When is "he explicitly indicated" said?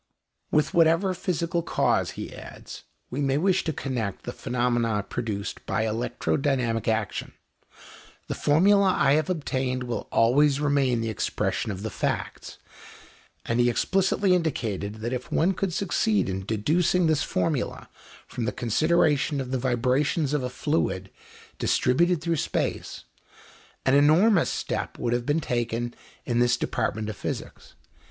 13.59-15.01